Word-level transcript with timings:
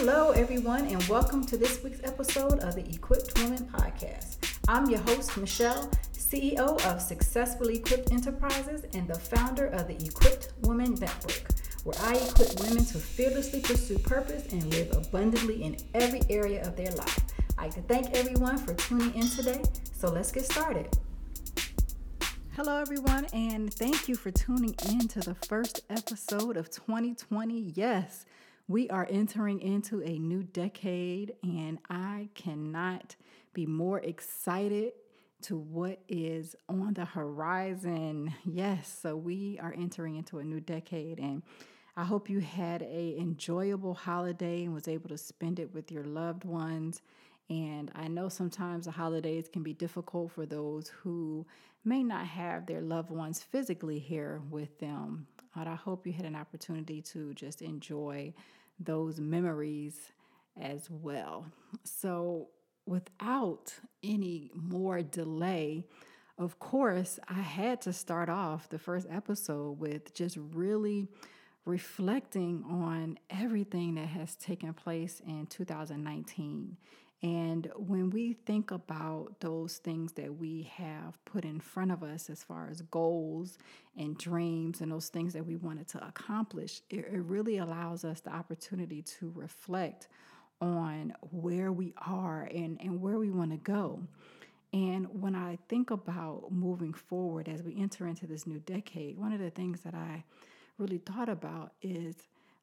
Hello, 0.00 0.30
everyone, 0.30 0.86
and 0.86 1.02
welcome 1.08 1.44
to 1.44 1.56
this 1.56 1.82
week's 1.82 1.98
episode 2.04 2.60
of 2.60 2.76
the 2.76 2.88
Equipped 2.88 3.36
Woman 3.40 3.64
Podcast. 3.64 4.36
I'm 4.68 4.88
your 4.88 5.00
host, 5.00 5.36
Michelle, 5.36 5.90
CEO 6.12 6.80
of 6.86 7.02
Successfully 7.02 7.78
Equipped 7.78 8.12
Enterprises 8.12 8.84
and 8.94 9.08
the 9.08 9.18
founder 9.18 9.66
of 9.66 9.88
the 9.88 9.96
Equipped 9.96 10.52
Woman 10.62 10.94
Network, 10.94 11.48
where 11.82 11.96
I 12.02 12.14
equip 12.14 12.60
women 12.60 12.84
to 12.84 12.98
fearlessly 12.98 13.58
pursue 13.58 13.98
purpose 13.98 14.52
and 14.52 14.64
live 14.66 14.96
abundantly 14.96 15.64
in 15.64 15.76
every 15.94 16.20
area 16.30 16.64
of 16.64 16.76
their 16.76 16.92
life. 16.92 17.18
I'd 17.58 17.64
like 17.64 17.74
to 17.74 17.82
thank 17.82 18.16
everyone 18.16 18.56
for 18.56 18.74
tuning 18.74 19.12
in 19.16 19.28
today. 19.28 19.64
So 19.94 20.12
let's 20.12 20.30
get 20.30 20.44
started. 20.44 20.96
Hello, 22.54 22.80
everyone, 22.80 23.26
and 23.32 23.74
thank 23.74 24.08
you 24.08 24.14
for 24.14 24.30
tuning 24.30 24.76
in 24.88 25.08
to 25.08 25.18
the 25.18 25.34
first 25.34 25.80
episode 25.90 26.56
of 26.56 26.70
2020. 26.70 27.72
Yes, 27.74 28.26
we 28.68 28.88
are 28.90 29.08
entering 29.10 29.60
into 29.60 30.02
a 30.02 30.18
new 30.18 30.42
decade, 30.42 31.32
and 31.42 31.78
I 31.88 32.28
cannot 32.34 33.16
be 33.54 33.64
more 33.64 33.98
excited 34.00 34.92
to 35.40 35.56
what 35.56 36.00
is 36.06 36.54
on 36.68 36.92
the 36.92 37.06
horizon. 37.06 38.34
Yes, 38.44 38.98
so 39.02 39.16
we 39.16 39.58
are 39.62 39.74
entering 39.76 40.16
into 40.16 40.38
a 40.38 40.44
new 40.44 40.60
decade, 40.60 41.18
and 41.18 41.42
I 41.96 42.04
hope 42.04 42.28
you 42.28 42.40
had 42.40 42.82
a 42.82 43.16
enjoyable 43.18 43.94
holiday 43.94 44.64
and 44.64 44.74
was 44.74 44.86
able 44.86 45.08
to 45.08 45.18
spend 45.18 45.58
it 45.58 45.72
with 45.72 45.90
your 45.90 46.04
loved 46.04 46.44
ones. 46.44 47.00
And 47.48 47.90
I 47.94 48.08
know 48.08 48.28
sometimes 48.28 48.84
the 48.84 48.90
holidays 48.90 49.48
can 49.50 49.62
be 49.62 49.72
difficult 49.72 50.32
for 50.32 50.44
those 50.44 50.88
who 50.88 51.46
may 51.84 52.02
not 52.02 52.26
have 52.26 52.66
their 52.66 52.82
loved 52.82 53.10
ones 53.10 53.42
physically 53.42 53.98
here 53.98 54.42
with 54.50 54.78
them. 54.78 55.26
But 55.56 55.66
I 55.66 55.74
hope 55.74 56.06
you 56.06 56.12
had 56.12 56.26
an 56.26 56.36
opportunity 56.36 57.00
to 57.02 57.32
just 57.34 57.62
enjoy 57.62 58.34
those 58.78 59.20
memories 59.20 60.12
as 60.60 60.88
well. 60.90 61.46
So, 61.84 62.48
without 62.86 63.74
any 64.02 64.50
more 64.54 65.02
delay, 65.02 65.84
of 66.38 66.58
course, 66.58 67.18
I 67.28 67.34
had 67.40 67.80
to 67.82 67.92
start 67.92 68.28
off 68.28 68.68
the 68.68 68.78
first 68.78 69.06
episode 69.10 69.78
with 69.78 70.14
just 70.14 70.36
really 70.36 71.08
reflecting 71.64 72.64
on 72.68 73.18
everything 73.28 73.96
that 73.96 74.06
has 74.06 74.36
taken 74.36 74.72
place 74.72 75.20
in 75.26 75.46
2019 75.46 76.76
and 77.22 77.68
when 77.76 78.10
we 78.10 78.34
think 78.34 78.70
about 78.70 79.40
those 79.40 79.78
things 79.78 80.12
that 80.12 80.36
we 80.36 80.70
have 80.76 81.22
put 81.24 81.44
in 81.44 81.58
front 81.58 81.90
of 81.90 82.04
us 82.04 82.30
as 82.30 82.44
far 82.44 82.68
as 82.70 82.82
goals 82.82 83.58
and 83.96 84.16
dreams 84.16 84.80
and 84.80 84.92
those 84.92 85.08
things 85.08 85.32
that 85.32 85.44
we 85.44 85.56
wanted 85.56 85.88
to 85.88 86.06
accomplish, 86.06 86.80
it, 86.90 86.98
it 86.98 87.22
really 87.24 87.58
allows 87.58 88.04
us 88.04 88.20
the 88.20 88.32
opportunity 88.32 89.02
to 89.02 89.32
reflect 89.34 90.06
on 90.60 91.12
where 91.32 91.72
we 91.72 91.92
are 92.06 92.42
and, 92.54 92.80
and 92.80 93.00
where 93.00 93.18
we 93.18 93.30
want 93.30 93.50
to 93.50 93.56
go. 93.56 94.00
And 94.72 95.08
when 95.20 95.34
I 95.34 95.58
think 95.68 95.90
about 95.90 96.52
moving 96.52 96.92
forward 96.92 97.48
as 97.48 97.62
we 97.62 97.80
enter 97.80 98.06
into 98.06 98.28
this 98.28 98.46
new 98.46 98.60
decade, 98.60 99.18
one 99.18 99.32
of 99.32 99.40
the 99.40 99.50
things 99.50 99.80
that 99.80 99.94
I 99.94 100.22
really 100.78 100.98
thought 100.98 101.28
about 101.28 101.72
is 101.82 102.14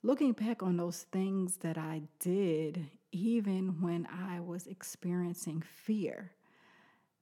looking 0.01 0.31
back 0.31 0.63
on 0.63 0.77
those 0.77 1.03
things 1.11 1.57
that 1.57 1.77
I 1.77 2.03
did 2.19 2.85
even 3.16 3.81
when 3.81 4.05
I 4.08 4.41
was 4.41 4.67
experiencing 4.67 5.61
fear. 5.61 6.31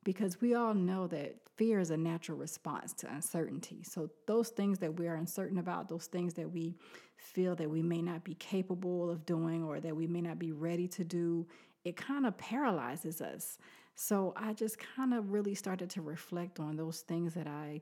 Because 0.03 0.41
we 0.41 0.55
all 0.55 0.73
know 0.73 1.05
that 1.08 1.35
fear 1.55 1.80
is 1.80 1.91
a 1.91 1.97
natural 1.97 2.38
response 2.38 2.94
to 2.94 3.13
uncertainty. 3.13 3.83
So, 3.83 4.09
those 4.25 4.50
things 4.50 4.80
that 4.80 5.00
we 5.00 5.08
are 5.08 5.16
uncertain 5.16 5.59
about, 5.59 5.88
those 5.88 6.08
things 6.08 6.33
that 6.33 6.52
we 6.52 6.75
feel 7.16 7.55
that 7.55 7.69
we 7.69 7.83
may 7.83 8.02
not 8.02 8.23
be 8.23 8.33
capable 8.33 9.09
of 9.09 9.25
doing 9.25 9.63
or 9.63 9.80
that 9.80 9.95
we 9.95 10.08
may 10.08 10.19
not 10.19 10.39
be 10.39 10.52
ready 10.52 10.88
to 10.89 11.03
do, 11.03 11.47
it 11.85 11.95
kind 11.95 12.25
of 12.25 12.38
paralyzes 12.38 13.22
us. 13.22 13.59
So, 13.95 14.33
I 14.35 14.53
just 14.53 14.78
kind 14.80 15.13
of 15.13 15.31
really 15.31 15.53
started 15.53 15.91
to 15.91 16.02
reflect 16.02 16.59
on 16.59 16.75
those 16.75 17.02
things 17.02 17.35
that 17.35 17.47
I 17.47 17.81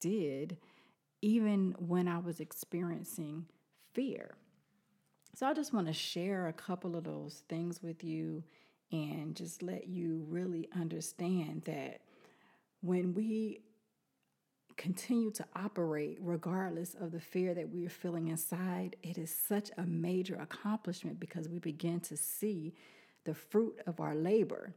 did, 0.00 0.58
even 1.22 1.76
when 1.78 2.08
I 2.08 2.18
was 2.18 2.40
experiencing 2.40 3.46
fear. 3.94 4.34
So 5.34 5.46
I 5.46 5.54
just 5.54 5.72
want 5.72 5.86
to 5.86 5.92
share 5.92 6.48
a 6.48 6.52
couple 6.52 6.96
of 6.96 7.04
those 7.04 7.44
things 7.48 7.82
with 7.82 8.04
you 8.04 8.42
and 8.92 9.36
just 9.36 9.62
let 9.62 9.88
you 9.88 10.24
really 10.28 10.68
understand 10.74 11.62
that 11.66 12.00
when 12.82 13.14
we 13.14 13.60
continue 14.76 15.30
to 15.30 15.44
operate 15.54 16.18
regardless 16.20 16.94
of 16.94 17.12
the 17.12 17.20
fear 17.20 17.54
that 17.54 17.68
we're 17.68 17.90
feeling 17.90 18.28
inside, 18.28 18.96
it 19.02 19.18
is 19.18 19.34
such 19.34 19.70
a 19.76 19.82
major 19.82 20.36
accomplishment 20.36 21.20
because 21.20 21.48
we 21.48 21.58
begin 21.58 22.00
to 22.00 22.16
see 22.16 22.74
the 23.24 23.34
fruit 23.34 23.78
of 23.86 24.00
our 24.00 24.14
labor. 24.14 24.74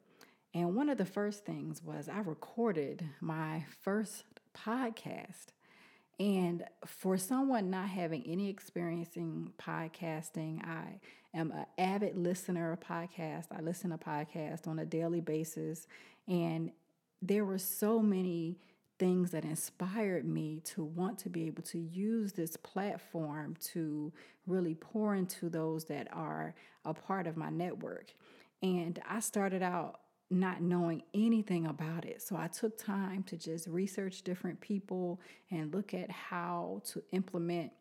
And 0.54 0.76
one 0.76 0.90
of 0.90 0.98
the 0.98 1.06
first 1.06 1.46
things 1.46 1.82
was 1.82 2.10
I 2.10 2.20
recorded 2.20 3.04
my 3.22 3.66
first 3.82 4.26
podcast. 4.56 5.48
And 6.24 6.64
for 6.86 7.18
someone 7.18 7.70
not 7.70 7.90
having 7.90 8.24
any 8.26 8.50
experience 8.50 9.18
in 9.18 9.52
podcasting, 9.62 10.66
I 10.66 11.02
am 11.34 11.52
an 11.52 11.66
avid 11.78 12.16
listener 12.16 12.72
of 12.72 12.80
podcasts. 12.80 13.48
I 13.52 13.60
listen 13.60 13.90
to 13.90 13.98
podcasts 13.98 14.66
on 14.66 14.80
a 14.80 14.86
daily 14.86 15.20
basis. 15.20 15.86
And 16.26 16.72
there 17.22 17.44
were 17.44 17.58
so 17.58 18.00
many 18.00 18.58
things 19.00 19.32
that 19.32 19.44
inspired 19.44 20.24
me 20.26 20.62
to 20.64 20.86
want 20.86 21.20
to 21.20 21.30
be 21.30 21.46
able 21.48 21.64
to 21.64 21.78
use 21.78 22.32
this 22.32 22.56
platform 22.56 23.58
to 23.74 24.14
really 24.48 24.76
pour 24.76 25.16
into 25.16 25.50
those 25.50 25.84
that 25.86 26.08
are 26.14 26.56
a 26.86 26.94
part 26.94 27.28
of 27.28 27.36
my 27.36 27.50
network. 27.50 28.14
And 28.62 28.98
I 29.06 29.20
started 29.20 29.62
out 29.62 30.00
not 30.30 30.62
knowing 30.62 31.04
anything 31.14 31.68
about 31.68 32.06
it. 32.06 32.22
So 32.22 32.36
I 32.36 32.48
took 32.48 32.78
time 32.78 33.24
to 33.24 33.38
just 33.38 33.68
research 33.68 34.24
different 34.24 34.60
people 34.60 35.22
and 35.52 35.74
look 35.74 35.94
at 35.94 36.10
how 36.10 36.82
to 36.92 37.04
implement 37.12 37.72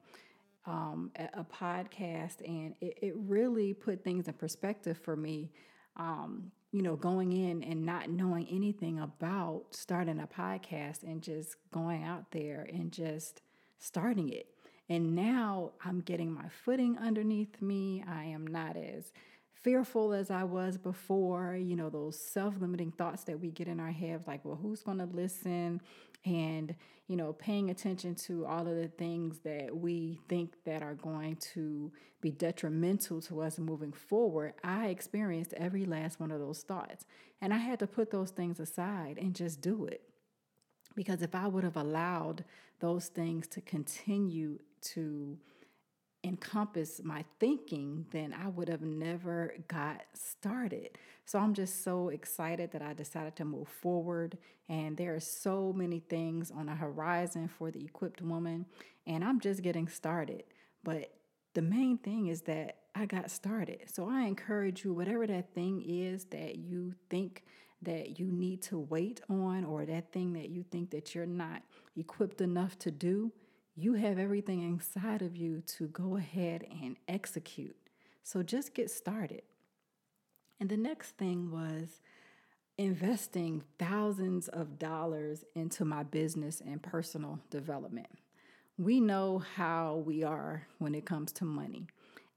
um, 0.66 1.10
a, 1.16 1.44
podcast. 1.44 2.46
And 2.46 2.74
it, 2.80 2.98
it, 3.02 3.14
really 3.16 3.74
put 3.74 4.04
things 4.04 4.28
in 4.28 4.34
perspective 4.34 4.98
for 5.02 5.16
me. 5.16 5.50
Um, 5.96 6.52
you 6.70 6.82
know, 6.82 6.96
going 6.96 7.32
in 7.32 7.62
and 7.64 7.84
not 7.84 8.08
knowing 8.08 8.46
anything 8.50 9.00
about 9.00 9.64
starting 9.70 10.20
a 10.20 10.26
podcast 10.26 11.02
and 11.02 11.20
just 11.20 11.56
going 11.70 12.02
out 12.04 12.30
there 12.30 12.66
and 12.72 12.92
just 12.92 13.42
starting 13.78 14.30
it. 14.30 14.46
And 14.88 15.14
now 15.14 15.72
I'm 15.84 16.00
getting 16.00 16.32
my 16.32 16.48
footing 16.64 16.96
underneath 16.98 17.60
me. 17.60 18.04
I 18.08 18.24
am 18.24 18.46
not 18.46 18.76
as 18.76 19.12
fearful 19.62 20.12
as 20.12 20.30
I 20.30 20.44
was 20.44 20.76
before, 20.76 21.56
you 21.56 21.76
know, 21.76 21.88
those 21.88 22.18
self 22.18 22.54
limiting 22.60 22.92
thoughts 22.92 23.24
that 23.24 23.40
we 23.40 23.50
get 23.50 23.68
in 23.68 23.80
our 23.80 23.92
heads 23.92 24.26
like, 24.26 24.44
well, 24.44 24.58
who's 24.60 24.82
going 24.82 24.98
to 24.98 25.06
listen? 25.06 25.80
And, 26.24 26.74
you 27.08 27.16
know, 27.16 27.32
paying 27.32 27.70
attention 27.70 28.14
to 28.14 28.46
all 28.46 28.66
of 28.66 28.76
the 28.76 28.88
things 28.88 29.40
that 29.40 29.76
we 29.76 30.20
think 30.28 30.54
that 30.64 30.82
are 30.82 30.94
going 30.94 31.36
to 31.54 31.92
be 32.20 32.30
detrimental 32.30 33.20
to 33.22 33.40
us 33.40 33.58
moving 33.58 33.92
forward. 33.92 34.54
I 34.62 34.88
experienced 34.88 35.52
every 35.54 35.84
last 35.84 36.20
one 36.20 36.30
of 36.30 36.38
those 36.38 36.62
thoughts. 36.62 37.04
And 37.40 37.52
I 37.52 37.58
had 37.58 37.80
to 37.80 37.86
put 37.88 38.10
those 38.10 38.30
things 38.30 38.60
aside 38.60 39.18
and 39.20 39.34
just 39.34 39.60
do 39.60 39.84
it. 39.86 40.02
Because 40.94 41.22
if 41.22 41.34
I 41.34 41.48
would 41.48 41.64
have 41.64 41.76
allowed 41.76 42.44
those 42.78 43.06
things 43.06 43.48
to 43.48 43.60
continue 43.60 44.58
to 44.92 45.38
encompass 46.24 47.00
my 47.02 47.24
thinking, 47.40 48.06
then 48.12 48.32
I 48.32 48.48
would 48.48 48.68
have 48.68 48.82
never 48.82 49.54
got 49.66 50.02
started. 50.14 50.98
So 51.24 51.38
I'm 51.38 51.52
just 51.54 51.82
so 51.82 52.10
excited 52.10 52.70
that 52.72 52.82
I 52.82 52.92
decided 52.92 53.34
to 53.36 53.44
move 53.44 53.68
forward. 53.68 54.38
And 54.68 54.96
there 54.96 55.14
are 55.14 55.20
so 55.20 55.72
many 55.72 55.98
things 55.98 56.50
on 56.50 56.66
the 56.66 56.74
horizon 56.74 57.48
for 57.48 57.70
the 57.70 57.84
equipped 57.84 58.22
woman, 58.22 58.66
and 59.06 59.24
I'm 59.24 59.40
just 59.40 59.62
getting 59.62 59.88
started. 59.88 60.44
But 60.84 61.12
the 61.54 61.62
main 61.62 61.98
thing 61.98 62.28
is 62.28 62.42
that 62.42 62.76
I 62.94 63.06
got 63.06 63.30
started. 63.30 63.80
So 63.92 64.08
I 64.08 64.22
encourage 64.22 64.84
you, 64.84 64.92
whatever 64.92 65.26
that 65.26 65.54
thing 65.54 65.82
is 65.84 66.26
that 66.26 66.56
you 66.56 66.94
think 67.10 67.44
that 67.82 68.20
you 68.20 68.26
need 68.26 68.62
to 68.62 68.78
wait 68.78 69.20
on, 69.28 69.64
or 69.64 69.84
that 69.84 70.12
thing 70.12 70.34
that 70.34 70.50
you 70.50 70.62
think 70.62 70.90
that 70.90 71.14
you're 71.14 71.26
not 71.26 71.62
equipped 71.96 72.40
enough 72.40 72.78
to 72.78 72.92
do, 72.92 73.32
you 73.74 73.94
have 73.94 74.18
everything 74.18 74.62
inside 74.62 75.22
of 75.22 75.36
you 75.36 75.62
to 75.78 75.88
go 75.88 76.16
ahead 76.16 76.66
and 76.82 76.96
execute. 77.08 77.76
So 78.22 78.42
just 78.42 78.74
get 78.74 78.90
started. 78.90 79.42
And 80.60 80.68
the 80.68 80.76
next 80.76 81.16
thing 81.16 81.50
was 81.50 82.00
investing 82.78 83.62
thousands 83.78 84.48
of 84.48 84.78
dollars 84.78 85.44
into 85.54 85.84
my 85.84 86.02
business 86.02 86.62
and 86.64 86.82
personal 86.82 87.40
development. 87.50 88.08
We 88.78 89.00
know 89.00 89.38
how 89.38 90.02
we 90.06 90.22
are 90.22 90.66
when 90.78 90.94
it 90.94 91.04
comes 91.04 91.32
to 91.32 91.44
money. 91.44 91.86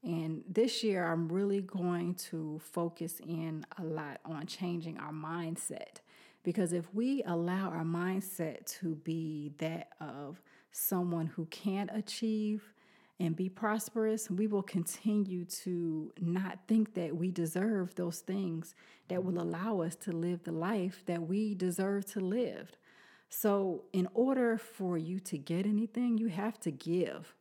And 0.02 0.44
this 0.48 0.84
year, 0.84 1.04
I'm 1.04 1.28
really 1.28 1.60
going 1.60 2.14
to 2.30 2.60
focus 2.62 3.20
in 3.20 3.64
a 3.78 3.82
lot 3.82 4.20
on 4.24 4.46
changing 4.46 4.98
our 4.98 5.12
mindset. 5.12 6.00
Because 6.44 6.72
if 6.72 6.92
we 6.94 7.24
allow 7.24 7.70
our 7.70 7.82
mindset 7.82 8.66
to 8.80 8.94
be 8.94 9.52
that 9.58 9.88
of 10.00 10.40
someone 10.76 11.26
who 11.26 11.46
can't 11.46 11.90
achieve 11.92 12.72
and 13.18 13.34
be 13.34 13.48
prosperous, 13.48 14.30
we 14.30 14.46
will 14.46 14.62
continue 14.62 15.44
to 15.46 16.12
not 16.20 16.58
think 16.68 16.92
that 16.94 17.16
we 17.16 17.30
deserve 17.30 17.94
those 17.94 18.18
things 18.18 18.74
that 19.08 19.24
will 19.24 19.40
allow 19.40 19.80
us 19.80 19.96
to 19.96 20.12
live 20.12 20.44
the 20.44 20.52
life 20.52 21.02
that 21.06 21.22
we 21.22 21.54
deserve 21.54 22.04
to 22.04 22.20
live. 22.20 22.76
So, 23.30 23.84
in 23.92 24.06
order 24.12 24.58
for 24.58 24.98
you 24.98 25.18
to 25.20 25.38
get 25.38 25.66
anything, 25.66 26.18
you 26.18 26.28
have 26.28 26.60
to 26.60 26.70
give. 26.70 27.34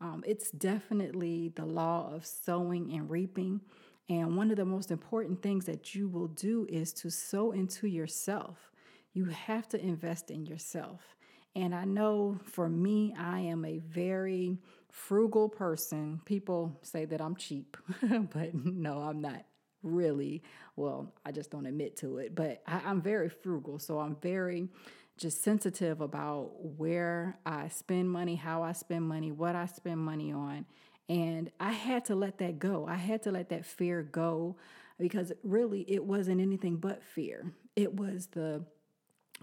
Um, 0.00 0.22
it's 0.26 0.50
definitely 0.52 1.52
the 1.54 1.66
law 1.66 2.12
of 2.14 2.24
sowing 2.24 2.92
and 2.92 3.10
reaping. 3.10 3.60
And 4.08 4.36
one 4.36 4.50
of 4.50 4.56
the 4.56 4.64
most 4.64 4.90
important 4.90 5.42
things 5.42 5.64
that 5.66 5.94
you 5.94 6.08
will 6.08 6.28
do 6.28 6.66
is 6.70 6.92
to 6.94 7.10
sow 7.10 7.50
into 7.50 7.88
yourself. 7.88 8.70
You 9.12 9.26
have 9.26 9.68
to 9.70 9.80
invest 9.80 10.30
in 10.30 10.46
yourself. 10.46 11.17
And 11.54 11.74
I 11.74 11.84
know 11.84 12.38
for 12.44 12.68
me, 12.68 13.14
I 13.18 13.40
am 13.40 13.64
a 13.64 13.78
very 13.78 14.58
frugal 14.90 15.48
person. 15.48 16.20
People 16.24 16.78
say 16.82 17.04
that 17.06 17.20
I'm 17.20 17.36
cheap, 17.36 17.76
but 18.02 18.54
no, 18.54 19.00
I'm 19.00 19.20
not 19.20 19.44
really. 19.82 20.42
Well, 20.76 21.12
I 21.24 21.32
just 21.32 21.50
don't 21.50 21.66
admit 21.66 21.96
to 21.98 22.18
it, 22.18 22.34
but 22.34 22.62
I, 22.66 22.90
am 22.90 23.02
very 23.02 23.28
frugal. 23.28 23.78
So 23.78 23.98
I'm 23.98 24.16
very 24.16 24.68
just 25.16 25.42
sensitive 25.42 26.00
about 26.00 26.52
where 26.60 27.38
I 27.44 27.68
spend 27.68 28.10
money, 28.10 28.36
how 28.36 28.62
I 28.62 28.72
spend 28.72 29.04
money, 29.04 29.32
what 29.32 29.56
I 29.56 29.66
spend 29.66 29.98
money 29.98 30.32
on. 30.32 30.64
And 31.08 31.50
I 31.58 31.72
had 31.72 32.04
to 32.06 32.14
let 32.14 32.38
that 32.38 32.58
go. 32.58 32.86
I 32.86 32.96
had 32.96 33.22
to 33.24 33.32
let 33.32 33.48
that 33.48 33.64
fear 33.64 34.02
go 34.02 34.56
because 34.98 35.32
really 35.42 35.84
it 35.88 36.04
wasn't 36.04 36.40
anything 36.40 36.76
but 36.76 37.02
fear. 37.02 37.52
It 37.74 37.94
was 37.94 38.26
the 38.26 38.64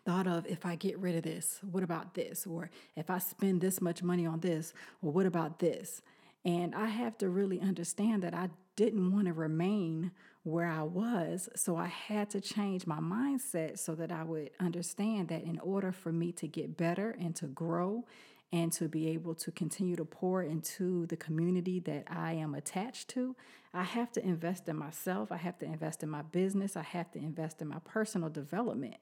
thought 0.05 0.27
of 0.27 0.45
if 0.45 0.65
I 0.65 0.75
get 0.75 0.99
rid 0.99 1.15
of 1.15 1.23
this, 1.23 1.59
what 1.71 1.83
about 1.83 2.13
this? 2.13 2.45
Or 2.45 2.69
if 2.95 3.09
I 3.09 3.17
spend 3.17 3.61
this 3.61 3.81
much 3.81 4.03
money 4.03 4.25
on 4.25 4.39
this, 4.39 4.73
well, 5.01 5.11
what 5.11 5.25
about 5.25 5.59
this? 5.59 6.01
And 6.45 6.75
I 6.75 6.85
have 6.85 7.17
to 7.17 7.29
really 7.29 7.59
understand 7.59 8.21
that 8.23 8.35
I 8.35 8.49
didn't 8.75 9.11
want 9.11 9.25
to 9.27 9.33
remain 9.33 10.11
where 10.43 10.67
I 10.67 10.83
was. 10.83 11.49
So 11.55 11.75
I 11.75 11.87
had 11.87 12.29
to 12.31 12.41
change 12.41 12.85
my 12.85 12.99
mindset 12.99 13.79
so 13.79 13.95
that 13.95 14.11
I 14.11 14.23
would 14.23 14.51
understand 14.59 15.29
that 15.29 15.43
in 15.43 15.59
order 15.59 15.91
for 15.91 16.11
me 16.11 16.31
to 16.33 16.47
get 16.47 16.77
better 16.77 17.15
and 17.19 17.35
to 17.37 17.47
grow 17.47 18.05
and 18.51 18.71
to 18.73 18.87
be 18.87 19.09
able 19.09 19.33
to 19.33 19.51
continue 19.51 19.95
to 19.95 20.05
pour 20.05 20.43
into 20.43 21.07
the 21.07 21.17
community 21.17 21.79
that 21.79 22.03
I 22.07 22.33
am 22.33 22.53
attached 22.53 23.09
to, 23.09 23.35
I 23.73 23.83
have 23.83 24.11
to 24.13 24.23
invest 24.23 24.69
in 24.69 24.77
myself. 24.77 25.31
I 25.31 25.37
have 25.37 25.57
to 25.59 25.65
invest 25.65 26.03
in 26.03 26.09
my 26.09 26.21
business. 26.21 26.77
I 26.77 26.83
have 26.83 27.11
to 27.11 27.19
invest 27.19 27.61
in 27.61 27.67
my 27.67 27.79
personal 27.83 28.29
development. 28.29 28.95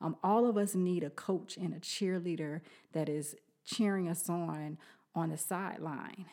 Um, 0.00 0.16
all 0.22 0.48
of 0.48 0.56
us 0.56 0.74
need 0.74 1.04
a 1.04 1.10
coach 1.10 1.56
and 1.56 1.74
a 1.74 1.80
cheerleader 1.80 2.60
that 2.92 3.08
is 3.08 3.36
cheering 3.64 4.08
us 4.08 4.28
on 4.28 4.78
on 5.14 5.30
the 5.30 5.36
sideline. 5.36 6.26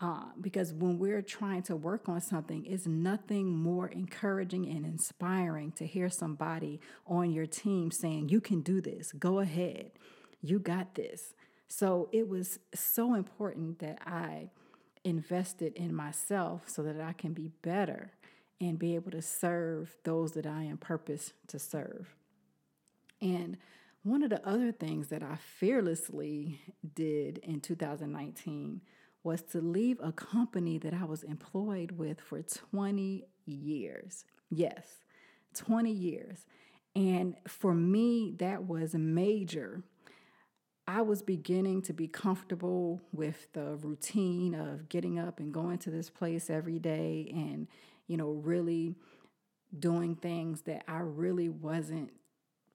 Uh, 0.00 0.24
because 0.40 0.72
when 0.72 0.98
we're 0.98 1.22
trying 1.22 1.62
to 1.62 1.76
work 1.76 2.08
on 2.08 2.20
something, 2.20 2.66
it's 2.66 2.86
nothing 2.86 3.56
more 3.56 3.86
encouraging 3.88 4.68
and 4.68 4.84
inspiring 4.84 5.70
to 5.72 5.86
hear 5.86 6.10
somebody 6.10 6.80
on 7.06 7.30
your 7.30 7.46
team 7.46 7.90
saying, 7.90 8.28
You 8.28 8.40
can 8.40 8.60
do 8.60 8.80
this, 8.80 9.12
go 9.12 9.38
ahead, 9.38 9.92
you 10.42 10.58
got 10.58 10.94
this. 10.94 11.34
So 11.68 12.08
it 12.12 12.28
was 12.28 12.58
so 12.74 13.14
important 13.14 13.78
that 13.78 13.98
I 14.04 14.50
invested 15.04 15.74
in 15.74 15.94
myself 15.94 16.68
so 16.68 16.82
that 16.82 17.00
I 17.00 17.12
can 17.12 17.32
be 17.32 17.50
better 17.62 18.12
and 18.60 18.78
be 18.78 18.94
able 18.94 19.10
to 19.12 19.22
serve 19.22 19.96
those 20.04 20.32
that 20.32 20.46
I 20.46 20.64
am 20.64 20.76
purposed 20.76 21.34
to 21.48 21.58
serve. 21.58 22.14
And 23.24 23.56
one 24.02 24.22
of 24.22 24.28
the 24.28 24.46
other 24.46 24.70
things 24.70 25.08
that 25.08 25.22
I 25.22 25.36
fearlessly 25.36 26.60
did 26.94 27.38
in 27.38 27.60
2019 27.60 28.82
was 29.24 29.40
to 29.40 29.62
leave 29.62 29.98
a 30.02 30.12
company 30.12 30.76
that 30.78 30.92
I 30.92 31.06
was 31.06 31.22
employed 31.22 31.92
with 31.92 32.20
for 32.20 32.42
20 32.42 33.24
years. 33.46 34.26
Yes, 34.50 35.00
20 35.54 35.90
years. 35.90 36.44
And 36.94 37.34
for 37.48 37.74
me, 37.74 38.34
that 38.38 38.64
was 38.64 38.94
major. 38.94 39.82
I 40.86 41.00
was 41.00 41.22
beginning 41.22 41.80
to 41.82 41.94
be 41.94 42.06
comfortable 42.06 43.00
with 43.10 43.50
the 43.54 43.76
routine 43.76 44.54
of 44.54 44.90
getting 44.90 45.18
up 45.18 45.40
and 45.40 45.52
going 45.52 45.78
to 45.78 45.90
this 45.90 46.10
place 46.10 46.50
every 46.50 46.78
day 46.78 47.30
and, 47.32 47.68
you 48.06 48.18
know, 48.18 48.32
really 48.32 48.96
doing 49.76 50.14
things 50.14 50.60
that 50.62 50.84
I 50.86 50.98
really 50.98 51.48
wasn't 51.48 52.10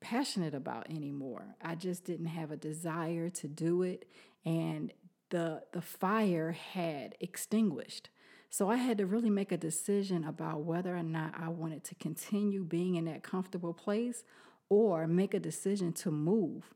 passionate 0.01 0.53
about 0.53 0.89
anymore. 0.89 1.55
I 1.61 1.75
just 1.75 2.05
didn't 2.05 2.27
have 2.27 2.51
a 2.51 2.57
desire 2.57 3.29
to 3.29 3.47
do 3.47 3.81
it 3.81 4.07
and 4.45 4.91
the 5.29 5.61
the 5.73 5.81
fire 5.81 6.51
had 6.51 7.15
extinguished. 7.19 8.09
So 8.49 8.69
I 8.69 8.77
had 8.77 8.97
to 8.97 9.05
really 9.05 9.29
make 9.29 9.51
a 9.51 9.57
decision 9.57 10.23
about 10.23 10.63
whether 10.63 10.95
or 10.95 11.03
not 11.03 11.35
I 11.39 11.49
wanted 11.49 11.83
to 11.85 11.95
continue 11.95 12.63
being 12.63 12.95
in 12.95 13.05
that 13.05 13.21
comfortable 13.21 13.73
place 13.73 14.23
or 14.69 15.05
make 15.05 15.35
a 15.35 15.39
decision 15.39 15.93
to 15.93 16.09
move. 16.09 16.73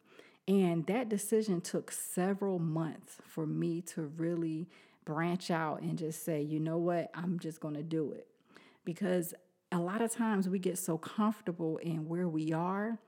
And 0.47 0.85
that 0.87 1.09
decision 1.09 1.61
took 1.61 1.91
several 1.91 2.59
months 2.59 3.17
for 3.27 3.47
me 3.47 3.81
to 3.81 4.03
really 4.03 4.69
branch 5.03 5.49
out 5.49 5.81
and 5.81 5.97
just 5.97 6.23
say, 6.23 6.41
you 6.41 6.59
know 6.59 6.77
what, 6.77 7.09
I'm 7.15 7.39
just 7.39 7.59
going 7.59 7.75
to 7.75 7.83
do 7.83 8.11
it. 8.11 8.27
Because 8.85 9.33
a 9.71 9.79
lot 9.79 10.01
of 10.01 10.11
times 10.11 10.47
we 10.47 10.59
get 10.59 10.77
so 10.77 10.97
comfortable 10.97 11.77
in 11.77 12.07
where 12.07 12.27
we 12.27 12.53
are 12.53 12.99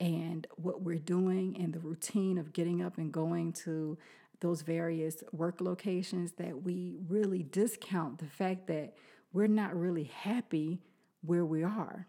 and 0.00 0.46
what 0.56 0.82
we're 0.82 0.98
doing 0.98 1.56
and 1.58 1.72
the 1.72 1.80
routine 1.80 2.38
of 2.38 2.52
getting 2.52 2.82
up 2.82 2.98
and 2.98 3.12
going 3.12 3.52
to 3.52 3.96
those 4.40 4.62
various 4.62 5.22
work 5.32 5.60
locations 5.60 6.32
that 6.32 6.62
we 6.62 6.98
really 7.08 7.42
discount 7.42 8.18
the 8.18 8.26
fact 8.26 8.66
that 8.66 8.94
we're 9.32 9.46
not 9.46 9.74
really 9.74 10.04
happy 10.04 10.80
where 11.22 11.44
we 11.44 11.62
are. 11.62 12.06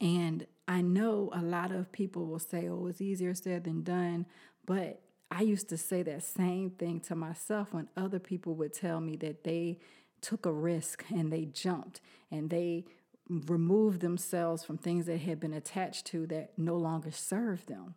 And 0.00 0.46
I 0.68 0.80
know 0.82 1.30
a 1.32 1.42
lot 1.42 1.72
of 1.72 1.92
people 1.92 2.26
will 2.26 2.38
say, 2.38 2.68
oh, 2.68 2.86
it's 2.86 3.00
easier 3.00 3.34
said 3.34 3.64
than 3.64 3.82
done. 3.82 4.26
But 4.64 5.00
I 5.30 5.42
used 5.42 5.68
to 5.70 5.76
say 5.76 6.02
that 6.02 6.22
same 6.22 6.70
thing 6.70 7.00
to 7.00 7.14
myself 7.14 7.72
when 7.72 7.88
other 7.96 8.18
people 8.18 8.54
would 8.54 8.72
tell 8.72 9.00
me 9.00 9.16
that 9.16 9.44
they 9.44 9.78
took 10.20 10.46
a 10.46 10.52
risk 10.52 11.04
and 11.10 11.32
they 11.32 11.44
jumped 11.44 12.00
and 12.30 12.50
they 12.50 12.84
remove 13.28 14.00
themselves 14.00 14.64
from 14.64 14.78
things 14.78 15.06
that 15.06 15.18
had 15.18 15.40
been 15.40 15.52
attached 15.52 16.06
to 16.06 16.26
that 16.28 16.50
no 16.56 16.76
longer 16.76 17.10
serve 17.10 17.66
them. 17.66 17.94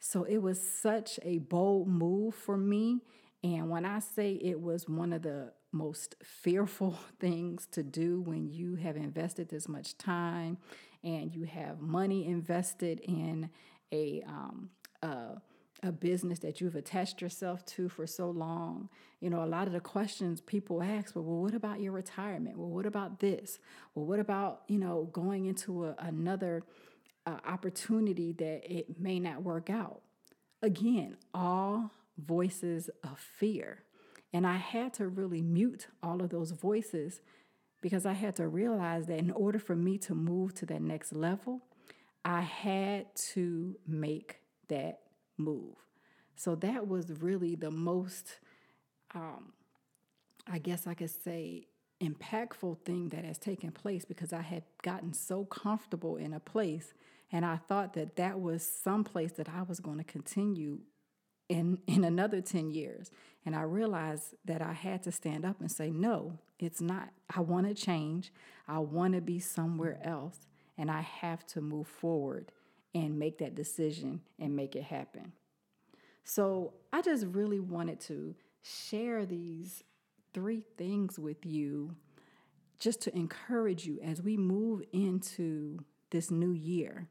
So 0.00 0.24
it 0.24 0.38
was 0.38 0.60
such 0.60 1.18
a 1.22 1.38
bold 1.38 1.88
move 1.88 2.34
for 2.34 2.56
me. 2.56 3.00
And 3.42 3.70
when 3.70 3.84
I 3.84 4.00
say 4.00 4.32
it 4.32 4.60
was 4.60 4.88
one 4.88 5.12
of 5.12 5.22
the 5.22 5.52
most 5.72 6.16
fearful 6.22 6.98
things 7.20 7.66
to 7.72 7.82
do 7.82 8.20
when 8.20 8.48
you 8.48 8.76
have 8.76 8.96
invested 8.96 9.48
this 9.48 9.68
much 9.68 9.96
time 9.96 10.58
and 11.02 11.34
you 11.34 11.44
have 11.44 11.80
money 11.80 12.26
invested 12.26 13.00
in 13.00 13.50
a, 13.92 14.22
um, 14.26 14.70
a 15.02 15.36
a 15.84 15.92
business 15.92 16.38
that 16.40 16.60
you've 16.60 16.74
attached 16.74 17.20
yourself 17.20 17.64
to 17.66 17.88
for 17.88 18.06
so 18.06 18.30
long. 18.30 18.88
You 19.20 19.30
know, 19.30 19.44
a 19.44 19.46
lot 19.46 19.66
of 19.66 19.72
the 19.72 19.80
questions 19.80 20.40
people 20.40 20.82
ask, 20.82 21.14
well, 21.14 21.24
well 21.24 21.42
what 21.42 21.54
about 21.54 21.80
your 21.80 21.92
retirement? 21.92 22.58
Well, 22.58 22.70
what 22.70 22.86
about 22.86 23.20
this? 23.20 23.58
Well, 23.94 24.06
what 24.06 24.18
about, 24.18 24.62
you 24.66 24.78
know, 24.78 25.10
going 25.12 25.44
into 25.44 25.84
a, 25.84 25.94
another 25.98 26.64
uh, 27.26 27.36
opportunity 27.46 28.32
that 28.32 28.62
it 28.64 28.98
may 28.98 29.20
not 29.20 29.42
work 29.42 29.68
out? 29.68 30.00
Again, 30.62 31.18
all 31.34 31.90
voices 32.16 32.88
of 33.02 33.18
fear. 33.18 33.82
And 34.32 34.46
I 34.46 34.56
had 34.56 34.94
to 34.94 35.06
really 35.06 35.42
mute 35.42 35.88
all 36.02 36.22
of 36.22 36.30
those 36.30 36.52
voices 36.52 37.20
because 37.82 38.06
I 38.06 38.14
had 38.14 38.34
to 38.36 38.48
realize 38.48 39.06
that 39.06 39.18
in 39.18 39.30
order 39.30 39.58
for 39.58 39.76
me 39.76 39.98
to 39.98 40.14
move 40.14 40.54
to 40.54 40.66
that 40.66 40.80
next 40.80 41.12
level, 41.12 41.60
I 42.24 42.40
had 42.40 43.14
to 43.32 43.76
make 43.86 44.38
that 44.68 45.00
move. 45.36 45.76
So 46.36 46.54
that 46.56 46.88
was 46.88 47.10
really 47.20 47.54
the 47.54 47.70
most, 47.70 48.38
um, 49.14 49.52
I 50.46 50.58
guess 50.58 50.86
I 50.86 50.94
could 50.94 51.10
say, 51.10 51.66
impactful 52.00 52.78
thing 52.80 53.10
that 53.10 53.24
has 53.24 53.38
taken 53.38 53.70
place 53.70 54.04
because 54.04 54.32
I 54.32 54.42
had 54.42 54.64
gotten 54.82 55.12
so 55.12 55.44
comfortable 55.44 56.16
in 56.16 56.34
a 56.34 56.40
place 56.40 56.92
and 57.32 57.44
I 57.46 57.56
thought 57.56 57.94
that 57.94 58.16
that 58.16 58.40
was 58.40 58.62
some 58.62 59.04
place 59.04 59.32
that 59.32 59.48
I 59.48 59.62
was 59.62 59.80
going 59.80 59.98
to 59.98 60.04
continue 60.04 60.80
in 61.48 61.78
in 61.86 62.04
another 62.04 62.40
10 62.40 62.70
years. 62.70 63.10
And 63.46 63.54
I 63.54 63.62
realized 63.62 64.34
that 64.44 64.62
I 64.62 64.72
had 64.72 65.02
to 65.04 65.12
stand 65.12 65.44
up 65.44 65.60
and 65.60 65.70
say 65.70 65.90
no 65.90 66.38
it's 66.58 66.80
not. 66.80 67.10
I 67.34 67.40
want 67.40 67.66
to 67.66 67.74
change. 67.74 68.32
I 68.68 68.78
want 68.78 69.14
to 69.14 69.20
be 69.20 69.38
somewhere 69.38 69.98
else 70.02 70.46
and 70.78 70.90
I 70.90 71.00
have 71.00 71.46
to 71.48 71.60
move 71.60 71.86
forward 71.86 72.52
and 72.94 73.18
make 73.18 73.38
that 73.38 73.54
decision 73.54 74.20
and 74.38 74.54
make 74.54 74.76
it 74.76 74.84
happen. 74.84 75.32
So 76.24 76.74
I 76.92 77.02
just 77.02 77.26
really 77.26 77.60
wanted 77.60 78.00
to 78.02 78.34
share 78.62 79.26
these 79.26 79.82
three 80.32 80.62
things 80.78 81.18
with 81.18 81.44
you 81.44 81.96
just 82.78 83.00
to 83.02 83.16
encourage 83.16 83.86
you 83.86 84.00
as 84.02 84.22
we 84.22 84.36
move 84.36 84.82
into 84.92 85.84
this 86.10 86.30
new 86.30 86.52
year. 86.52 87.08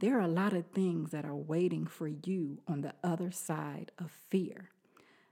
There 0.00 0.18
are 0.18 0.22
a 0.22 0.28
lot 0.28 0.52
of 0.52 0.66
things 0.66 1.10
that 1.10 1.24
are 1.24 1.36
waiting 1.36 1.86
for 1.86 2.08
you 2.08 2.60
on 2.66 2.80
the 2.80 2.94
other 3.04 3.30
side 3.30 3.92
of 3.98 4.10
fear. 4.28 4.70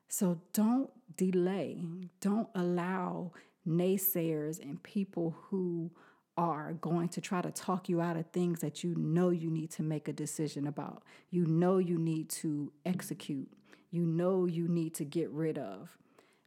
So 0.08 0.40
don't 0.52 0.90
delay. 1.16 1.84
Don't 2.20 2.48
allow 2.54 3.32
naysayers 3.66 4.60
and 4.60 4.82
people 4.82 5.36
who 5.42 5.90
are 6.36 6.74
going 6.74 7.08
to 7.10 7.20
try 7.20 7.42
to 7.42 7.50
talk 7.50 7.88
you 7.88 8.00
out 8.00 8.16
of 8.16 8.26
things 8.30 8.60
that 8.60 8.82
you 8.82 8.94
know 8.94 9.30
you 9.30 9.50
need 9.50 9.70
to 9.72 9.82
make 9.82 10.08
a 10.08 10.12
decision 10.12 10.66
about. 10.66 11.02
You 11.30 11.46
know 11.46 11.78
you 11.78 11.98
need 11.98 12.28
to 12.30 12.72
execute. 12.86 13.50
You 13.90 14.06
know 14.06 14.46
you 14.46 14.68
need 14.68 14.94
to 14.94 15.04
get 15.04 15.30
rid 15.30 15.58
of. 15.58 15.96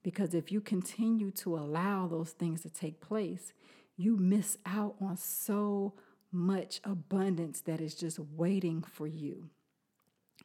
Because 0.02 0.34
if 0.34 0.52
you 0.52 0.62
continue 0.62 1.32
to 1.32 1.56
allow 1.56 2.08
those 2.08 2.32
things 2.32 2.62
to 2.62 2.70
take 2.70 3.00
place, 3.00 3.54
you 3.96 4.18
miss 4.18 4.58
out 4.66 4.96
on 5.00 5.18
so 5.18 5.94
much 6.32 6.82
abundance 6.84 7.62
that 7.62 7.80
is 7.80 7.96
just 7.96 8.20
waiting 8.20 8.82
for 8.82 9.08
you. 9.08 9.50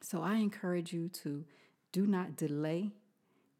So 0.01 0.21
I 0.21 0.35
encourage 0.35 0.93
you 0.93 1.09
to 1.23 1.45
do 1.91 2.05
not 2.05 2.37
delay, 2.37 2.91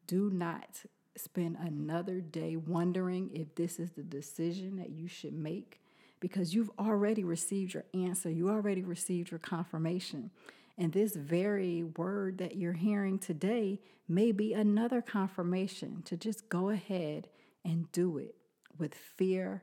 do 0.06 0.30
not 0.30 0.84
spend 1.24 1.56
another 1.56 2.20
day 2.20 2.56
wondering 2.56 3.30
if 3.32 3.54
this 3.54 3.78
is 3.78 3.92
the 3.92 4.02
decision 4.02 4.76
that 4.76 4.90
you 4.90 5.08
should 5.08 5.34
make 5.34 5.80
because 6.20 6.54
you've 6.54 6.70
already 6.78 7.24
received 7.24 7.74
your 7.74 7.84
answer, 7.94 8.30
you 8.30 8.50
already 8.50 8.82
received 8.82 9.30
your 9.30 9.38
confirmation. 9.38 10.30
And 10.76 10.92
this 10.92 11.16
very 11.16 11.82
word 11.82 12.38
that 12.38 12.56
you're 12.56 12.72
hearing 12.72 13.18
today 13.18 13.80
may 14.08 14.32
be 14.32 14.52
another 14.52 15.00
confirmation 15.02 16.02
to 16.06 16.16
just 16.16 16.48
go 16.48 16.68
ahead 16.68 17.28
and 17.64 17.90
do 17.92 18.18
it 18.18 18.34
with 18.78 18.94
fear 18.94 19.62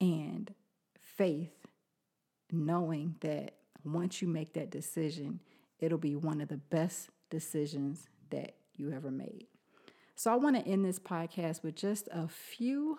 and 0.00 0.54
faith, 1.00 1.66
knowing 2.50 3.16
that 3.20 3.54
once 3.84 4.20
you 4.20 4.28
make 4.28 4.54
that 4.54 4.70
decision, 4.70 5.40
it'll 5.78 5.98
be 5.98 6.16
one 6.16 6.40
of 6.40 6.48
the 6.48 6.56
best 6.56 7.10
decisions 7.30 8.08
that 8.30 8.54
you 8.76 8.92
ever 8.92 9.10
made. 9.10 9.46
So 10.20 10.30
I 10.30 10.36
want 10.36 10.54
to 10.56 10.70
end 10.70 10.84
this 10.84 10.98
podcast 10.98 11.62
with 11.62 11.76
just 11.76 12.06
a 12.12 12.28
few, 12.28 12.98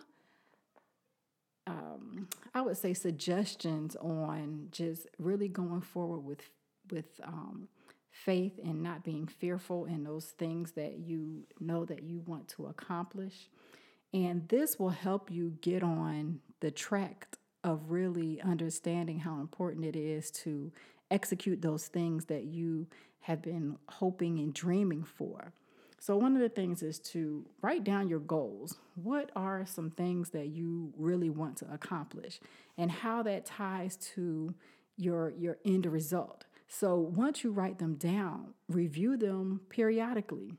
um, 1.67 2.27
I 2.55 2.61
would 2.61 2.77
say, 2.77 2.95
suggestions 2.95 3.95
on 3.97 4.69
just 4.71 5.05
really 5.19 5.47
going 5.47 5.81
forward 5.81 6.21
with 6.21 6.49
with 6.89 7.21
um, 7.23 7.67
faith 8.09 8.59
and 8.63 8.81
not 8.81 9.03
being 9.03 9.27
fearful 9.27 9.85
in 9.85 10.03
those 10.03 10.31
things 10.39 10.71
that 10.71 10.97
you 10.97 11.43
know 11.59 11.85
that 11.85 12.01
you 12.01 12.21
want 12.25 12.47
to 12.47 12.65
accomplish. 12.65 13.51
And 14.11 14.49
this 14.49 14.79
will 14.79 14.89
help 14.89 15.29
you 15.29 15.55
get 15.61 15.83
on 15.83 16.39
the 16.59 16.71
track 16.71 17.37
of 17.63 17.91
really 17.91 18.41
understanding 18.41 19.19
how 19.19 19.41
important 19.41 19.85
it 19.85 19.95
is 19.95 20.31
to 20.31 20.71
execute 21.11 21.61
those 21.61 21.85
things 21.85 22.25
that 22.25 22.45
you 22.45 22.87
have 23.19 23.43
been 23.43 23.77
hoping 23.89 24.39
and 24.39 24.55
dreaming 24.55 25.03
for. 25.03 25.53
So, 26.01 26.17
one 26.17 26.35
of 26.35 26.41
the 26.41 26.49
things 26.49 26.81
is 26.81 26.97
to 27.11 27.45
write 27.61 27.83
down 27.83 28.09
your 28.09 28.21
goals. 28.21 28.75
What 28.95 29.29
are 29.35 29.67
some 29.67 29.91
things 29.91 30.31
that 30.31 30.47
you 30.47 30.91
really 30.97 31.29
want 31.29 31.57
to 31.57 31.71
accomplish, 31.71 32.39
and 32.75 32.89
how 32.89 33.21
that 33.21 33.45
ties 33.45 33.97
to 34.15 34.55
your, 34.97 35.31
your 35.37 35.59
end 35.63 35.85
result? 35.85 36.45
So, 36.67 36.95
once 36.97 37.43
you 37.43 37.51
write 37.51 37.77
them 37.77 37.97
down, 37.97 38.55
review 38.67 39.15
them 39.15 39.61
periodically. 39.69 40.55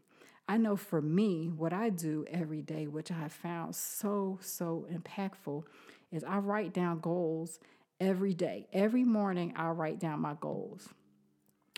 I 0.49 0.59
know 0.59 0.77
for 0.77 1.03
me, 1.03 1.49
what 1.49 1.73
I 1.73 1.89
do 1.89 2.25
every 2.31 2.63
day, 2.63 2.87
which 2.87 3.11
I 3.11 3.15
have 3.15 3.33
found 3.33 3.75
so, 3.75 4.39
so 4.41 4.87
impactful, 4.93 5.65
is 6.13 6.23
I 6.23 6.39
write 6.39 6.73
down 6.73 7.01
goals 7.01 7.59
every 7.99 8.33
day. 8.33 8.69
Every 8.73 9.03
morning, 9.03 9.55
I 9.57 9.71
write 9.71 9.99
down 9.99 10.21
my 10.21 10.35
goals. 10.41 10.89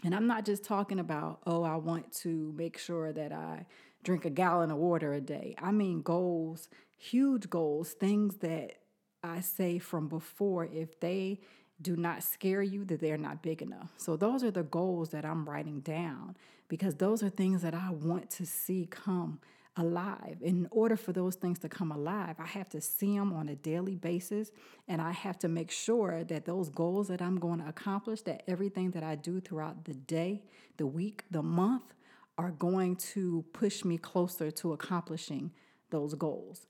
And 0.04 0.14
I'm 0.14 0.26
not 0.26 0.44
just 0.44 0.64
talking 0.64 1.00
about, 1.00 1.40
oh, 1.46 1.62
I 1.62 1.76
want 1.76 2.12
to 2.18 2.52
make 2.56 2.78
sure 2.78 3.12
that 3.12 3.32
I 3.32 3.66
drink 4.04 4.26
a 4.26 4.30
gallon 4.30 4.70
of 4.70 4.76
water 4.76 5.14
a 5.14 5.20
day. 5.20 5.56
I 5.58 5.72
mean, 5.72 6.02
goals, 6.02 6.68
huge 6.98 7.48
goals, 7.48 7.92
things 7.92 8.36
that 8.36 8.74
I 9.22 9.40
say 9.40 9.78
from 9.78 10.08
before, 10.08 10.66
if 10.66 11.00
they 11.00 11.40
do 11.80 11.96
not 11.96 12.22
scare 12.22 12.62
you 12.62 12.84
that 12.84 13.00
they're 13.00 13.16
not 13.16 13.42
big 13.42 13.62
enough. 13.62 13.92
So 13.96 14.16
those 14.16 14.44
are 14.44 14.50
the 14.50 14.62
goals 14.62 15.08
that 15.10 15.24
I'm 15.24 15.48
writing 15.48 15.80
down 15.80 16.36
because 16.68 16.96
those 16.96 17.22
are 17.22 17.30
things 17.30 17.62
that 17.62 17.74
I 17.74 17.90
want 17.90 18.30
to 18.30 18.46
see 18.46 18.86
come 18.90 19.40
alive. 19.76 20.38
In 20.40 20.68
order 20.70 20.96
for 20.96 21.12
those 21.12 21.34
things 21.34 21.58
to 21.60 21.68
come 21.68 21.90
alive, 21.90 22.36
I 22.38 22.46
have 22.46 22.68
to 22.70 22.80
see 22.80 23.16
them 23.16 23.32
on 23.32 23.48
a 23.48 23.56
daily 23.56 23.96
basis 23.96 24.50
and 24.86 25.02
I 25.02 25.12
have 25.12 25.38
to 25.40 25.48
make 25.48 25.70
sure 25.70 26.24
that 26.24 26.44
those 26.44 26.68
goals 26.68 27.08
that 27.08 27.20
I'm 27.20 27.38
going 27.38 27.60
to 27.60 27.68
accomplish, 27.68 28.22
that 28.22 28.42
everything 28.46 28.92
that 28.92 29.02
I 29.02 29.16
do 29.16 29.40
throughout 29.40 29.84
the 29.84 29.94
day, 29.94 30.42
the 30.76 30.86
week, 30.86 31.24
the 31.30 31.42
month 31.42 31.94
are 32.38 32.52
going 32.52 32.96
to 32.96 33.44
push 33.52 33.84
me 33.84 33.98
closer 33.98 34.50
to 34.50 34.72
accomplishing 34.72 35.52
those 35.90 36.14
goals. 36.14 36.66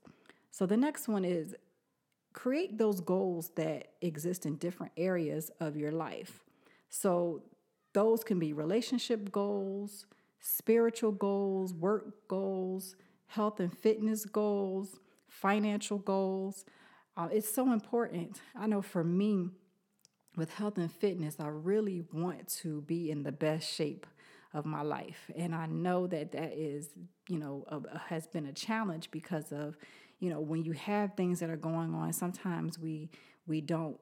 So 0.51 0.65
the 0.65 0.77
next 0.77 1.07
one 1.07 1.25
is 1.25 1.55
create 2.33 2.77
those 2.77 2.99
goals 2.99 3.51
that 3.55 3.93
exist 4.01 4.45
in 4.45 4.55
different 4.57 4.91
areas 4.97 5.51
of 5.59 5.75
your 5.75 5.91
life. 5.91 6.43
So, 6.89 7.43
those 7.93 8.25
can 8.25 8.39
be 8.39 8.51
relationship 8.51 9.31
goals, 9.31 10.05
spiritual 10.45 11.11
goals, 11.11 11.73
work 11.73 12.27
goals, 12.27 12.95
health 13.25 13.59
and 13.59 13.75
fitness 13.75 14.25
goals, 14.25 14.99
financial 15.27 15.97
goals. 15.97 16.65
Uh, 17.17 17.27
it's 17.31 17.51
so 17.51 17.73
important. 17.73 18.39
I 18.55 18.67
know 18.67 18.83
for 18.83 19.03
me, 19.03 19.49
with 20.37 20.53
health 20.53 20.77
and 20.77 20.91
fitness, 20.91 21.37
I 21.39 21.47
really 21.47 22.03
want 22.13 22.47
to 22.61 22.81
be 22.81 23.09
in 23.09 23.23
the 23.23 23.31
best 23.31 23.73
shape 23.73 24.05
of 24.53 24.65
my 24.65 24.81
life. 24.81 25.31
And 25.35 25.55
I 25.55 25.65
know 25.65 26.07
that 26.07 26.33
that 26.33 26.53
is, 26.53 26.89
you 27.27 27.39
know, 27.39 27.63
a, 27.67 27.97
has 27.97 28.27
been 28.27 28.45
a 28.45 28.53
challenge 28.53 29.09
because 29.11 29.51
of, 29.51 29.77
you 30.19 30.29
know, 30.29 30.41
when 30.41 30.63
you 30.63 30.73
have 30.73 31.15
things 31.15 31.39
that 31.39 31.49
are 31.49 31.57
going 31.57 31.95
on, 31.95 32.13
sometimes 32.13 32.77
we 32.77 33.09
we 33.47 33.61
don't 33.61 33.97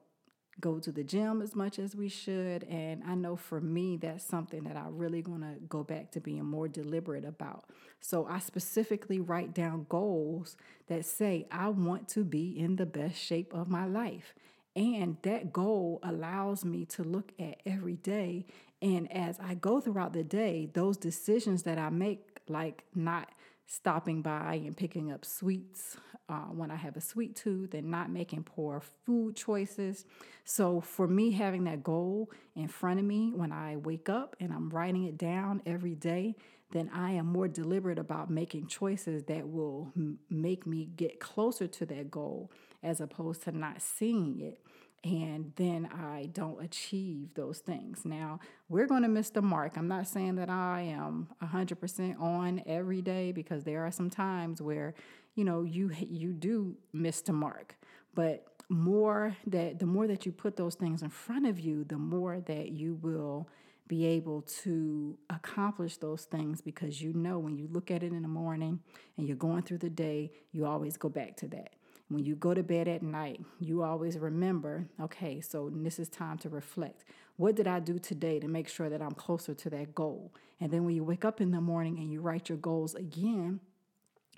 go 0.60 0.78
to 0.78 0.92
the 0.92 1.04
gym 1.04 1.42
as 1.42 1.54
much 1.54 1.78
as 1.78 1.96
we 1.96 2.08
should. 2.08 2.64
And 2.64 3.02
I 3.04 3.14
know 3.14 3.36
for 3.36 3.60
me, 3.60 3.96
that's 3.96 4.24
something 4.24 4.64
that 4.64 4.76
I 4.76 4.84
really 4.88 5.22
going 5.22 5.40
to 5.40 5.54
go 5.68 5.82
back 5.82 6.12
to 6.12 6.20
being 6.20 6.44
more 6.44 6.68
deliberate 6.68 7.24
about. 7.24 7.64
So 8.00 8.26
I 8.26 8.38
specifically 8.38 9.20
write 9.20 9.54
down 9.54 9.86
goals 9.88 10.56
that 10.88 11.04
say, 11.04 11.46
I 11.50 11.68
want 11.68 12.08
to 12.10 12.24
be 12.24 12.58
in 12.58 12.76
the 12.76 12.86
best 12.86 13.16
shape 13.16 13.52
of 13.52 13.68
my 13.68 13.86
life. 13.86 14.34
And 14.76 15.16
that 15.22 15.52
goal 15.52 16.00
allows 16.02 16.64
me 16.64 16.84
to 16.86 17.04
look 17.04 17.32
at 17.38 17.60
every 17.64 17.96
day. 17.96 18.46
And 18.82 19.10
as 19.12 19.38
I 19.38 19.54
go 19.54 19.80
throughout 19.80 20.12
the 20.12 20.24
day, 20.24 20.68
those 20.72 20.96
decisions 20.96 21.62
that 21.62 21.78
I 21.78 21.90
make, 21.90 22.40
like 22.48 22.84
not 22.94 23.30
stopping 23.66 24.22
by 24.22 24.54
and 24.64 24.76
picking 24.76 25.10
up 25.10 25.24
sweets 25.24 25.96
uh, 26.28 26.46
when 26.46 26.70
I 26.70 26.76
have 26.76 26.96
a 26.96 27.00
sweet 27.00 27.36
tooth 27.36 27.74
and 27.74 27.90
not 27.90 28.10
making 28.10 28.44
poor 28.44 28.82
food 29.04 29.36
choices. 29.36 30.04
So, 30.44 30.80
for 30.80 31.06
me, 31.06 31.32
having 31.32 31.64
that 31.64 31.82
goal 31.82 32.30
in 32.54 32.68
front 32.68 32.98
of 32.98 33.06
me 33.06 33.32
when 33.34 33.52
I 33.52 33.76
wake 33.76 34.08
up 34.08 34.36
and 34.40 34.52
I'm 34.52 34.70
writing 34.70 35.04
it 35.04 35.18
down 35.18 35.62
every 35.66 35.94
day, 35.94 36.36
then 36.72 36.90
I 36.92 37.12
am 37.12 37.26
more 37.26 37.48
deliberate 37.48 37.98
about 37.98 38.30
making 38.30 38.66
choices 38.66 39.24
that 39.24 39.48
will 39.48 39.92
m- 39.96 40.18
make 40.30 40.66
me 40.66 40.90
get 40.96 41.20
closer 41.20 41.66
to 41.66 41.86
that 41.86 42.10
goal 42.10 42.50
as 42.82 43.00
opposed 43.00 43.42
to 43.42 43.52
not 43.52 43.80
seeing 43.80 44.40
it 44.40 44.60
and 45.04 45.52
then 45.56 45.86
I 45.92 46.30
don't 46.32 46.62
achieve 46.64 47.34
those 47.34 47.58
things. 47.58 48.06
Now, 48.06 48.40
we're 48.70 48.86
going 48.86 49.02
to 49.02 49.08
miss 49.08 49.28
the 49.28 49.42
mark. 49.42 49.76
I'm 49.76 49.86
not 49.86 50.08
saying 50.08 50.36
that 50.36 50.48
I 50.48 50.80
am 50.80 51.28
100% 51.42 52.18
on 52.18 52.62
every 52.66 53.02
day 53.02 53.30
because 53.30 53.64
there 53.64 53.84
are 53.84 53.90
some 53.90 54.08
times 54.08 54.62
where, 54.62 54.94
you 55.34 55.44
know, 55.44 55.62
you 55.62 55.90
you 56.08 56.32
do 56.32 56.76
miss 56.92 57.20
the 57.20 57.34
mark. 57.34 57.76
But 58.14 58.46
more 58.70 59.36
that 59.46 59.78
the 59.78 59.86
more 59.86 60.06
that 60.06 60.24
you 60.24 60.32
put 60.32 60.56
those 60.56 60.74
things 60.74 61.02
in 61.02 61.10
front 61.10 61.46
of 61.46 61.60
you, 61.60 61.84
the 61.84 61.98
more 61.98 62.40
that 62.40 62.70
you 62.70 62.94
will 62.94 63.48
be 63.86 64.06
able 64.06 64.40
to 64.40 65.18
accomplish 65.28 65.98
those 65.98 66.24
things 66.24 66.62
because 66.62 67.02
you 67.02 67.12
know 67.12 67.38
when 67.38 67.58
you 67.58 67.68
look 67.70 67.90
at 67.90 68.02
it 68.02 68.12
in 68.12 68.22
the 68.22 68.28
morning 68.28 68.80
and 69.18 69.28
you're 69.28 69.36
going 69.36 69.62
through 69.62 69.76
the 69.76 69.90
day, 69.90 70.30
you 70.52 70.64
always 70.64 70.96
go 70.96 71.10
back 71.10 71.36
to 71.36 71.46
that. 71.48 71.74
When 72.14 72.24
you 72.24 72.36
go 72.36 72.54
to 72.54 72.62
bed 72.62 72.86
at 72.86 73.02
night, 73.02 73.40
you 73.58 73.82
always 73.82 74.16
remember, 74.16 74.86
okay, 75.00 75.40
so 75.40 75.68
this 75.68 75.98
is 75.98 76.08
time 76.08 76.38
to 76.38 76.48
reflect. 76.48 77.04
What 77.38 77.56
did 77.56 77.66
I 77.66 77.80
do 77.80 77.98
today 77.98 78.38
to 78.38 78.46
make 78.46 78.68
sure 78.68 78.88
that 78.88 79.02
I'm 79.02 79.14
closer 79.14 79.52
to 79.52 79.70
that 79.70 79.96
goal? 79.96 80.32
And 80.60 80.70
then 80.70 80.84
when 80.84 80.94
you 80.94 81.02
wake 81.02 81.24
up 81.24 81.40
in 81.40 81.50
the 81.50 81.60
morning 81.60 81.98
and 81.98 82.12
you 82.12 82.20
write 82.20 82.48
your 82.48 82.58
goals 82.58 82.94
again, 82.94 83.58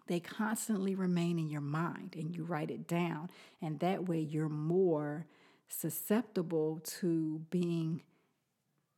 they 0.07 0.21
constantly 0.21 0.95
remain 0.95 1.39
in 1.39 1.51
your 1.51 1.61
mind 1.61 2.17
and 2.17 2.35
you 2.35 2.45
write 2.45 2.71
it 2.71 2.89
down. 2.89 3.29
And 3.61 3.79
that 3.81 4.09
way 4.09 4.21
you're 4.21 4.49
more 4.49 5.27
susceptible 5.69 6.81
to 7.01 7.43
being 7.51 8.01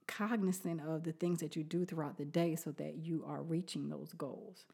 cognizant 0.06 0.82
of 0.87 1.02
the 1.02 1.12
things 1.12 1.40
that 1.40 1.56
you 1.56 1.64
do 1.64 1.85
throughout 1.85 2.16
the 2.16 2.25
day 2.25 2.54
so 2.54 2.70
that 2.73 2.99
you 2.99 3.25
are 3.26 3.42
reaching 3.42 3.88
those 3.88 4.12
goals. 4.12 4.66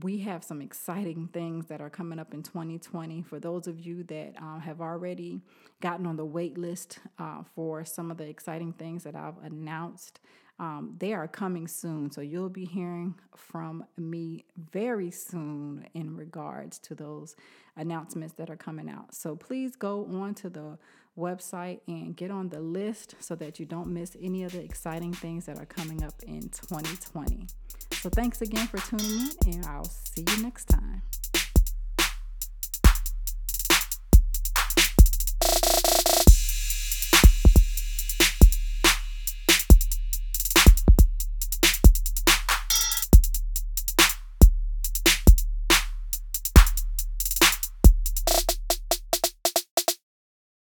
we 0.02 0.18
have 0.18 0.44
some 0.44 0.60
exciting 0.60 1.28
things 1.32 1.66
that 1.66 1.80
are 1.80 1.90
coming 1.90 2.18
up 2.18 2.34
in 2.34 2.42
2020. 2.42 3.22
For 3.22 3.38
those 3.40 3.66
of 3.66 3.78
you 3.78 4.02
that 4.04 4.34
uh, 4.40 4.58
have 4.58 4.80
already 4.80 5.40
gotten 5.80 6.06
on 6.06 6.16
the 6.16 6.24
wait 6.24 6.58
list 6.58 6.98
uh, 7.18 7.42
for 7.54 7.84
some 7.84 8.10
of 8.10 8.16
the 8.16 8.28
exciting 8.28 8.72
things 8.72 9.04
that 9.04 9.16
I've 9.16 9.38
announced, 9.42 10.20
um, 10.58 10.96
they 10.98 11.12
are 11.12 11.28
coming 11.28 11.68
soon. 11.68 12.10
So 12.10 12.20
you'll 12.20 12.48
be 12.48 12.64
hearing 12.64 13.14
from 13.36 13.84
me 13.96 14.44
very 14.56 15.10
soon 15.10 15.86
in 15.94 16.16
regards 16.16 16.78
to 16.80 16.94
those 16.94 17.36
announcements 17.76 18.34
that 18.34 18.50
are 18.50 18.56
coming 18.56 18.90
out. 18.90 19.14
So 19.14 19.36
please 19.36 19.76
go 19.76 20.04
on 20.06 20.34
to 20.36 20.50
the 20.50 20.78
website 21.16 21.80
and 21.86 22.16
get 22.16 22.30
on 22.30 22.48
the 22.48 22.60
list 22.60 23.14
so 23.20 23.34
that 23.36 23.58
you 23.58 23.66
don't 23.66 23.88
miss 23.88 24.16
any 24.20 24.44
of 24.44 24.52
the 24.52 24.62
exciting 24.62 25.12
things 25.12 25.46
that 25.46 25.58
are 25.58 25.66
coming 25.66 26.04
up 26.04 26.14
in 26.26 26.42
2020. 26.42 27.46
So 27.92 28.08
thanks 28.08 28.40
again 28.42 28.66
for 28.68 28.78
tuning 28.78 29.28
in, 29.46 29.54
and 29.54 29.66
I'll 29.66 29.84
see 29.84 30.24
you 30.28 30.42
next 30.42 30.66
time. 30.66 31.02